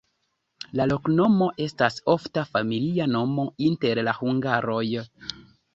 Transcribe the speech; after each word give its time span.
La 0.79 0.87
loknomo 0.91 1.49
estas 1.67 1.99
ofta 2.15 2.47
familia 2.55 3.09
nomo 3.13 3.49
inter 3.71 4.07
la 4.11 4.19
hungaroj. 4.23 4.85